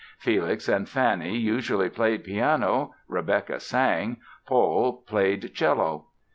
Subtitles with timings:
[0.17, 6.07] Felix and Fanny usually played piano, Rebecka sang, Paul played cello.